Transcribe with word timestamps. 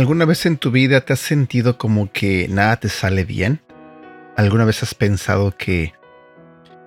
¿Alguna 0.00 0.24
vez 0.24 0.46
en 0.46 0.56
tu 0.56 0.70
vida 0.70 1.02
te 1.02 1.12
has 1.12 1.20
sentido 1.20 1.76
como 1.76 2.10
que 2.10 2.46
nada 2.48 2.76
te 2.76 2.88
sale 2.88 3.24
bien? 3.24 3.60
¿Alguna 4.36 4.64
vez 4.64 4.82
has 4.82 4.94
pensado 4.94 5.54
que 5.56 5.92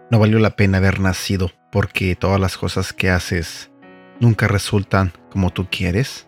no 0.09 0.19
valió 0.19 0.39
la 0.39 0.55
pena 0.55 0.79
haber 0.79 0.99
nacido 0.99 1.51
porque 1.71 2.15
todas 2.15 2.39
las 2.39 2.57
cosas 2.57 2.91
que 2.91 3.09
haces 3.09 3.69
nunca 4.19 4.47
resultan 4.47 5.13
como 5.29 5.51
tú 5.51 5.67
quieres? 5.69 6.27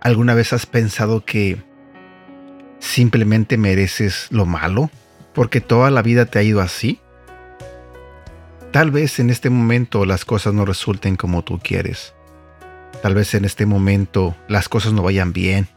¿Alguna 0.00 0.34
vez 0.34 0.52
has 0.52 0.66
pensado 0.66 1.24
que 1.24 1.62
simplemente 2.82 3.56
mereces 3.56 4.26
lo 4.30 4.44
malo 4.44 4.90
porque 5.34 5.60
toda 5.60 5.90
la 5.90 6.02
vida 6.02 6.26
te 6.26 6.38
ha 6.40 6.42
ido 6.42 6.60
así? 6.60 6.98
Tal 8.72 8.90
vez 8.90 9.18
en 9.18 9.30
este 9.30 9.50
momento 9.50 10.04
las 10.04 10.24
cosas 10.24 10.52
no 10.52 10.64
resulten 10.64 11.16
como 11.16 11.42
tú 11.42 11.60
quieres. 11.62 12.12
Tal 13.00 13.14
vez 13.14 13.34
en 13.34 13.44
este 13.44 13.66
momento 13.66 14.36
las 14.48 14.68
cosas 14.68 14.92
no 14.92 15.02
vayan 15.02 15.32
bien, 15.32 15.68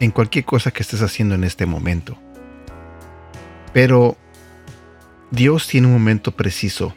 en 0.00 0.10
cualquier 0.10 0.44
cosa 0.44 0.70
que 0.70 0.82
estés 0.82 1.02
haciendo 1.02 1.34
en 1.34 1.44
este 1.44 1.66
momento. 1.66 2.18
Pero 3.72 4.16
Dios 5.30 5.68
tiene 5.68 5.88
un 5.88 5.92
momento 5.92 6.32
preciso, 6.32 6.94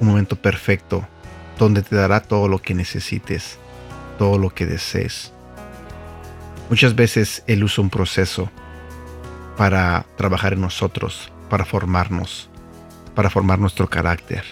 un 0.00 0.08
momento 0.08 0.36
perfecto, 0.36 1.06
donde 1.58 1.82
te 1.82 1.96
dará 1.96 2.20
todo 2.20 2.48
lo 2.48 2.60
que 2.60 2.74
necesites, 2.74 3.58
todo 4.18 4.38
lo 4.38 4.50
que 4.50 4.66
desees. 4.66 5.32
Muchas 6.70 6.94
veces 6.94 7.44
Él 7.46 7.62
usa 7.62 7.82
un 7.82 7.90
proceso 7.90 8.50
para 9.56 10.06
trabajar 10.16 10.54
en 10.54 10.60
nosotros, 10.60 11.32
para 11.48 11.64
formarnos, 11.64 12.50
para 13.14 13.30
formar 13.30 13.58
nuestro 13.58 13.88
carácter. 13.88 14.44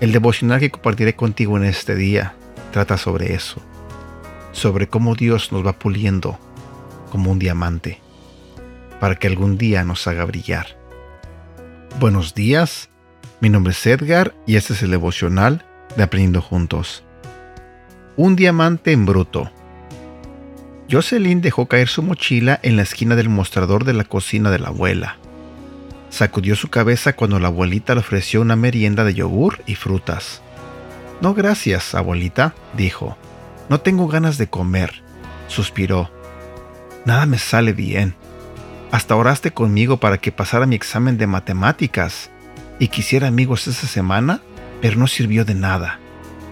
El 0.00 0.12
devocional 0.12 0.60
que 0.60 0.70
compartiré 0.70 1.14
contigo 1.14 1.56
en 1.56 1.64
este 1.64 1.94
día 1.94 2.34
trata 2.72 2.96
sobre 2.96 3.34
eso, 3.34 3.60
sobre 4.52 4.88
cómo 4.88 5.14
Dios 5.14 5.52
nos 5.52 5.64
va 5.64 5.74
puliendo 5.74 6.38
como 7.10 7.30
un 7.30 7.38
diamante, 7.38 8.00
para 8.98 9.16
que 9.16 9.28
algún 9.28 9.58
día 9.58 9.84
nos 9.84 10.06
haga 10.06 10.24
brillar. 10.24 10.78
Buenos 12.00 12.34
días, 12.34 12.88
mi 13.40 13.48
nombre 13.48 13.72
es 13.72 13.86
Edgar 13.86 14.34
y 14.46 14.56
este 14.56 14.72
es 14.72 14.82
el 14.82 14.90
devocional 14.92 15.64
de 15.96 16.02
Aprendiendo 16.02 16.40
Juntos. 16.40 17.04
Un 18.16 18.36
diamante 18.36 18.92
en 18.92 19.06
bruto. 19.06 19.50
Jocelyn 20.92 21.40
dejó 21.40 21.68
caer 21.68 21.88
su 21.88 22.02
mochila 22.02 22.60
en 22.62 22.76
la 22.76 22.82
esquina 22.82 23.16
del 23.16 23.30
mostrador 23.30 23.84
de 23.84 23.94
la 23.94 24.04
cocina 24.04 24.50
de 24.50 24.58
la 24.58 24.68
abuela. 24.68 25.16
Sacudió 26.10 26.54
su 26.54 26.68
cabeza 26.68 27.14
cuando 27.14 27.38
la 27.38 27.48
abuelita 27.48 27.94
le 27.94 28.00
ofreció 28.00 28.42
una 28.42 28.56
merienda 28.56 29.02
de 29.02 29.14
yogur 29.14 29.62
y 29.66 29.74
frutas. 29.74 30.42
No 31.22 31.32
gracias, 31.32 31.94
abuelita, 31.94 32.54
dijo. 32.76 33.16
No 33.70 33.80
tengo 33.80 34.06
ganas 34.06 34.36
de 34.36 34.48
comer, 34.48 35.02
suspiró. 35.48 36.10
Nada 37.06 37.24
me 37.24 37.38
sale 37.38 37.72
bien. 37.72 38.14
Hasta 38.90 39.16
oraste 39.16 39.50
conmigo 39.50 39.96
para 39.96 40.18
que 40.18 40.30
pasara 40.30 40.66
mi 40.66 40.76
examen 40.76 41.16
de 41.16 41.26
matemáticas 41.26 42.28
y 42.78 42.88
quisiera 42.88 43.28
amigos 43.28 43.66
esa 43.66 43.86
semana, 43.86 44.42
pero 44.82 44.98
no 44.98 45.06
sirvió 45.06 45.46
de 45.46 45.54
nada. 45.54 46.00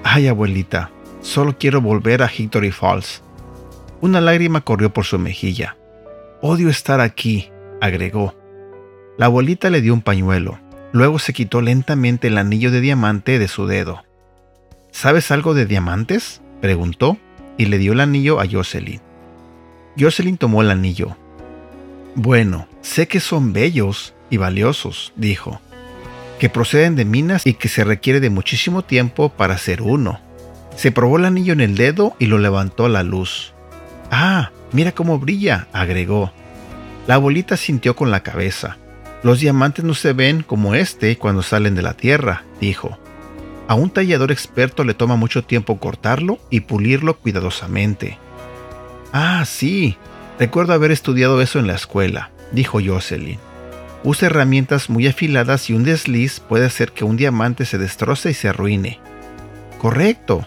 Ay, 0.02 0.28
abuelita, 0.28 0.91
solo 1.20 1.58
quiero 1.58 1.83
volver 1.83 2.22
a 2.22 2.30
Hickory 2.34 2.70
Falls. 2.70 3.22
Una 4.01 4.20
lágrima 4.20 4.62
corrió 4.62 4.93
por 4.93 5.05
su 5.05 5.19
mejilla. 5.19 5.77
Odio 6.41 6.70
estar 6.70 7.01
aquí, 7.01 7.51
agregó. 7.81 8.34
La 9.19 9.27
abuelita 9.27 9.69
le 9.69 9.83
dio 9.83 9.92
un 9.92 10.01
pañuelo. 10.01 10.59
Luego 10.92 11.19
se 11.19 11.33
quitó 11.33 11.61
lentamente 11.61 12.29
el 12.29 12.39
anillo 12.39 12.70
de 12.70 12.80
diamante 12.80 13.39
de 13.39 13.47
su 13.47 13.67
dedo. 13.67 14.02
¿Sabes 14.91 15.30
algo 15.30 15.55
de 15.55 15.67
diamantes? 15.67 16.41
preguntó 16.61 17.19
y 17.58 17.67
le 17.67 17.79
dio 17.79 17.92
el 17.92 18.01
anillo 18.01 18.41
a 18.41 18.47
Jocelyn. 18.51 19.01
Jocelyn 19.98 20.39
tomó 20.39 20.63
el 20.63 20.70
anillo. 20.70 21.17
Bueno, 22.14 22.67
sé 22.80 23.07
que 23.07 23.20
son 23.20 23.53
bellos 23.53 24.14
y 24.30 24.39
valiosos, 24.39 25.13
dijo, 25.17 25.61
que 26.39 26.48
proceden 26.48 26.97
de 26.97 27.05
minas 27.05 27.47
y 27.47 27.55
que 27.55 27.69
se 27.69 27.85
requiere 27.85 28.20
de 28.20 28.30
muchísimo 28.30 28.83
tiempo 28.83 29.29
para 29.29 29.55
hacer 29.55 29.83
uno. 29.83 30.20
Se 30.74 30.91
probó 30.91 31.19
el 31.19 31.27
anillo 31.27 31.53
en 31.53 31.61
el 31.61 31.77
dedo 31.77 32.17
y 32.19 32.27
lo 32.27 32.39
levantó 32.39 32.86
a 32.86 32.89
la 32.89 33.03
luz. 33.03 33.53
Ah, 34.11 34.51
mira 34.73 34.93
cómo 34.93 35.19
brilla, 35.19 35.69
agregó. 35.73 36.33
La 37.07 37.15
abuelita 37.15 37.57
sintió 37.57 37.97
con 37.97 38.11
la 38.11 38.23
cabeza. 38.23 38.77
Los 39.23 39.41
diamantes 39.41 39.85
no 39.85 39.95
se 39.95 40.13
ven 40.13 40.43
como 40.43 40.75
este 40.75 41.17
cuando 41.17 41.43
salen 41.43 41.75
de 41.75 41.83
la 41.83 41.95
tierra, 41.95 42.45
dijo. 42.61 42.98
A 43.69 43.75
un 43.75 43.91
tallador 43.91 44.33
experto 44.33 44.83
le 44.83 44.95
toma 44.95 45.17
mucho 45.17 45.45
tiempo 45.45 45.79
cortarlo 45.79 46.39
y 46.51 46.61
pulirlo 46.61 47.17
cuidadosamente. 47.19 48.19
Ah, 49.13 49.45
sí, 49.47 49.97
recuerdo 50.39 50.73
haber 50.73 50.91
estudiado 50.91 51.41
eso 51.41 51.59
en 51.59 51.67
la 51.67 51.75
escuela, 51.75 52.31
dijo 52.53 52.81
Jocelyn. 52.85 53.39
Usa 54.03 54.27
herramientas 54.27 54.89
muy 54.89 55.07
afiladas 55.07 55.69
y 55.69 55.75
un 55.75 55.85
desliz 55.85 56.41
puede 56.41 56.67
hacer 56.67 56.92
que 56.92 57.05
un 57.05 57.17
diamante 57.17 57.67
se 57.67 57.77
destroce 57.77 58.31
y 58.31 58.35
se 58.35 58.48
arruine. 58.48 58.98
Correcto. 59.79 60.47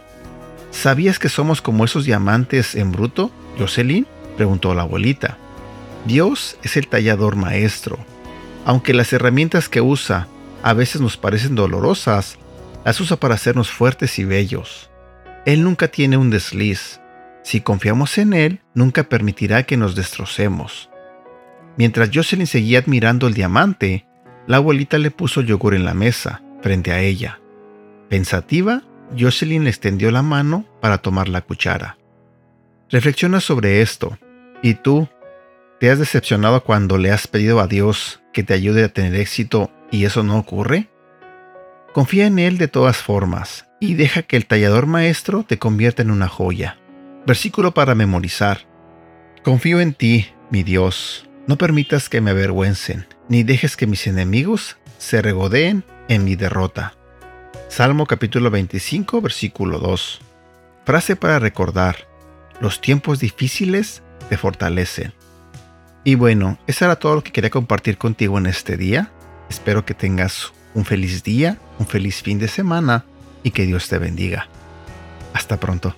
¿Sabías 0.73 1.19
que 1.19 1.29
somos 1.29 1.61
como 1.61 1.85
esos 1.85 2.03
diamantes 2.03 2.75
en 2.75 2.91
bruto, 2.91 3.31
Jocelyn? 3.57 4.07
preguntó 4.35 4.73
la 4.73 4.81
abuelita. 4.81 5.37
Dios 6.05 6.57
es 6.63 6.75
el 6.75 6.87
tallador 6.87 7.35
maestro. 7.35 7.99
Aunque 8.65 8.93
las 8.93 9.13
herramientas 9.13 9.69
que 9.69 9.81
usa 9.81 10.27
a 10.63 10.73
veces 10.73 10.99
nos 10.99 11.15
parecen 11.15 11.55
dolorosas, 11.55 12.37
las 12.83 12.99
usa 12.99 13.17
para 13.17 13.35
hacernos 13.35 13.69
fuertes 13.69 14.17
y 14.17 14.25
bellos. 14.25 14.89
Él 15.45 15.63
nunca 15.63 15.89
tiene 15.89 16.17
un 16.17 16.29
desliz. 16.29 16.99
Si 17.43 17.61
confiamos 17.61 18.17
en 18.17 18.33
Él, 18.33 18.61
nunca 18.73 19.03
permitirá 19.03 19.63
que 19.63 19.77
nos 19.77 19.95
destrocemos. 19.95 20.89
Mientras 21.77 22.09
Jocelyn 22.13 22.47
seguía 22.47 22.79
admirando 22.79 23.27
el 23.27 23.33
diamante, 23.35 24.05
la 24.47 24.57
abuelita 24.57 24.97
le 24.97 25.11
puso 25.11 25.41
yogur 25.41 25.75
en 25.75 25.85
la 25.85 25.93
mesa, 25.93 26.41
frente 26.61 26.91
a 26.91 26.99
ella. 26.99 27.39
Pensativa, 28.09 28.83
Jocelyn 29.17 29.67
extendió 29.67 30.11
la 30.11 30.21
mano 30.21 30.65
para 30.81 30.99
tomar 30.99 31.29
la 31.29 31.41
cuchara. 31.41 31.97
Reflexiona 32.89 33.39
sobre 33.39 33.81
esto. 33.81 34.17
¿Y 34.61 34.75
tú? 34.75 35.07
¿Te 35.79 35.89
has 35.89 35.99
decepcionado 35.99 36.63
cuando 36.63 36.97
le 36.97 37.11
has 37.11 37.27
pedido 37.27 37.59
a 37.59 37.67
Dios 37.67 38.21
que 38.31 38.43
te 38.43 38.53
ayude 38.53 38.83
a 38.83 38.89
tener 38.89 39.15
éxito 39.15 39.71
y 39.91 40.05
eso 40.05 40.23
no 40.23 40.37
ocurre? 40.37 40.89
Confía 41.93 42.25
en 42.25 42.39
Él 42.39 42.57
de 42.57 42.67
todas 42.67 42.97
formas 42.97 43.67
y 43.79 43.95
deja 43.95 44.23
que 44.23 44.37
el 44.37 44.45
tallador 44.45 44.87
maestro 44.87 45.43
te 45.43 45.59
convierta 45.59 46.01
en 46.01 46.11
una 46.11 46.27
joya. 46.27 46.77
Versículo 47.25 47.73
para 47.73 47.95
memorizar. 47.95 48.61
Confío 49.43 49.81
en 49.81 49.93
ti, 49.93 50.27
mi 50.49 50.63
Dios. 50.63 51.29
No 51.47 51.57
permitas 51.57 52.07
que 52.07 52.21
me 52.21 52.31
avergüencen, 52.31 53.05
ni 53.27 53.43
dejes 53.43 53.75
que 53.75 53.87
mis 53.87 54.07
enemigos 54.07 54.77
se 54.97 55.21
regodeen 55.21 55.83
en 56.07 56.23
mi 56.23 56.35
derrota. 56.35 56.93
Salmo 57.69 58.05
capítulo 58.05 58.51
25, 58.51 59.21
versículo 59.21 59.79
2. 59.79 60.21
Frase 60.85 61.15
para 61.15 61.39
recordar. 61.39 62.07
Los 62.61 62.81
tiempos 62.81 63.19
difíciles 63.19 64.03
te 64.29 64.37
fortalecen. 64.37 65.13
Y 66.03 66.15
bueno, 66.15 66.59
eso 66.67 66.85
era 66.85 66.97
todo 66.97 67.15
lo 67.15 67.23
que 67.23 67.31
quería 67.31 67.49
compartir 67.49 67.97
contigo 67.97 68.37
en 68.37 68.45
este 68.45 68.77
día. 68.77 69.11
Espero 69.49 69.85
que 69.85 69.93
tengas 69.93 70.53
un 70.73 70.85
feliz 70.85 71.23
día, 71.23 71.57
un 71.79 71.87
feliz 71.87 72.21
fin 72.21 72.39
de 72.39 72.47
semana 72.47 73.05
y 73.41 73.51
que 73.51 73.65
Dios 73.65 73.87
te 73.87 73.97
bendiga. 73.97 74.47
Hasta 75.33 75.59
pronto. 75.59 75.95